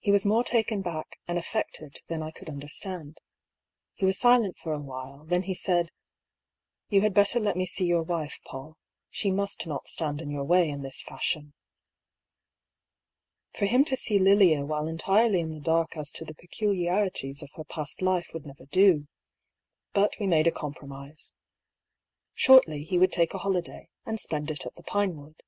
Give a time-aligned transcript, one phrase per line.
[0.00, 3.22] He was more taken back and affected than I could understand.
[3.94, 5.92] He was silent for awhile; then he said:"
[6.90, 8.76] You had better let me see your wife, Paull.
[9.08, 11.54] She must not stand in your way in this fashion."
[13.54, 17.50] For him to see Lilia while entirely in the dark as to the peculiarities of
[17.54, 19.08] her past life would never do.
[19.94, 21.32] But we made a compromise.
[22.34, 25.42] Shortly he would take a holi day, and spend it at the Pinewood.